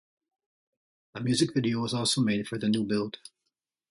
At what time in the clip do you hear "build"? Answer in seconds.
2.85-3.19